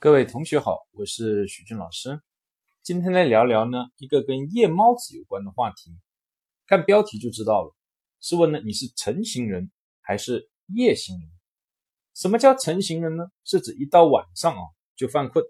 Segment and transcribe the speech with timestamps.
[0.00, 2.20] 各位同学好，我是许军老师。
[2.84, 5.90] 今天来聊聊呢一个跟夜猫子有关的话题。
[6.68, 7.74] 看标题就知道了，
[8.20, 11.28] 是问呢你是晨行人还是夜行人？
[12.14, 13.24] 什么叫晨行人呢？
[13.42, 14.62] 是指一到晚上啊
[14.94, 15.44] 就犯困，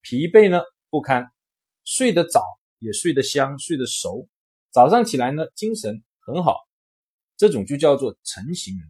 [0.00, 1.30] 疲惫呢不堪，
[1.84, 2.42] 睡得早
[2.80, 4.26] 也睡得香，睡得熟，
[4.72, 6.56] 早上起来呢精神很好，
[7.36, 8.88] 这种就叫做晨行人。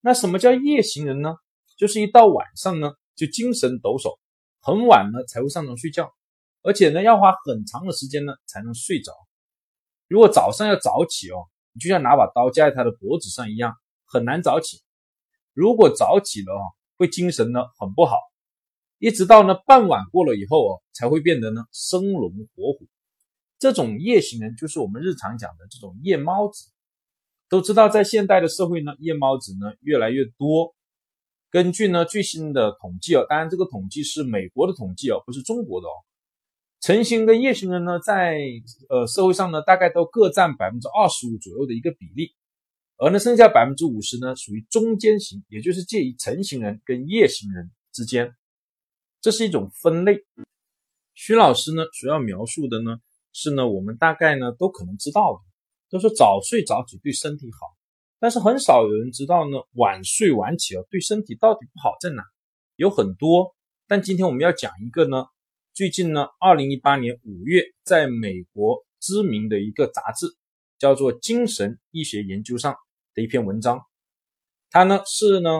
[0.00, 1.36] 那什么叫夜行人呢？
[1.76, 2.94] 就是一到晚上呢。
[3.18, 4.16] 就精神抖擞，
[4.60, 6.14] 很晚呢才会上床睡觉，
[6.62, 9.12] 而且呢要花很长的时间呢才能睡着。
[10.06, 13.74] 如果早上要早起哦，你就像拿把刀架在他的脖子上一样，
[14.06, 14.80] 很难早起。
[15.52, 16.62] 如果早起了哦，
[16.96, 18.16] 会精神呢很不好，
[18.98, 22.86] 一直到呢傍晚过了以后哦，才会变得呢生龙活虎。
[23.58, 26.70] 这种夜行人就是我们日常讲的这种夜猫子。
[27.50, 30.76] 都知道在现代的社会呢，夜猫子呢越来越多。
[31.50, 35.92] 根据呢最新的统计哦，当然这个统计是美国的统计哦，不是中国的哦。
[36.80, 38.38] 晨型跟夜行人呢，在
[38.88, 42.34] 呃社会上呢，大概都各占百分之二十五左右的一个比例，
[42.98, 48.32] 而呢剩下百分之五十呢，属于中间型，也就是介于晨型人跟夜行人之间。
[49.20, 50.24] 这是一种分类。
[51.14, 52.98] 徐老师呢主要描述的呢，
[53.32, 55.40] 是呢我们大概呢都可能知道的，
[55.90, 57.77] 都说早睡早起对身体好。
[58.20, 62.24] 但是很少有人知道呢，晚睡晚起啊，对身体到底不好在哪？
[62.74, 63.54] 有很多，
[63.86, 65.26] 但今天我们要讲一个呢，
[65.72, 70.26] 最近呢，二零一八年五月，在美国知名的一个杂志，
[70.78, 72.74] 叫做《精神医学研究》上
[73.14, 73.80] 的一篇文章，
[74.70, 75.50] 它呢是呢，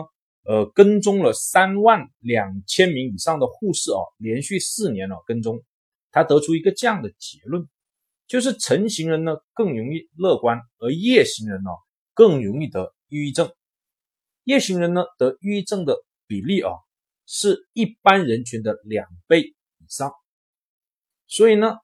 [0.43, 5.63] 呃，跟踪了三万两千名以上的护士哦，连续四年了跟踪，
[6.11, 7.67] 他得出一个这样的结论，
[8.27, 11.69] 就是晨型人呢更容易乐观，而夜行人呢。
[12.19, 13.49] 更容易得抑郁症，
[14.43, 16.73] 夜行人呢得抑郁症的比例啊
[17.25, 20.11] 是一般人群的两倍以上，
[21.27, 21.77] 所以呢，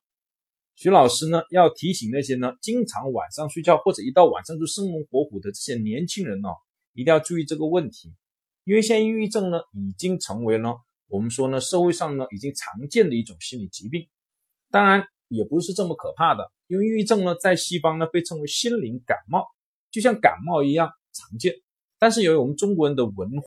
[0.76, 6.50] 徐老师呢要提醒那些呢经常晚上睡觉或者一到晚上就生龙活虎的这些年轻人呢，
[6.92, 8.14] 一定要注意这个问题，
[8.66, 10.76] 因为现在抑郁症呢已经成为了
[11.08, 14.10] 我们说呢社会上呢已经常见的一种心理疾病，
[14.70, 19.48] 当然也不是这么可怕的，因为抑郁症呢在西方呢被称为心灵感冒。
[19.96, 21.54] 就像感冒一样常见，
[21.98, 23.44] 但是由于我们中国人的文化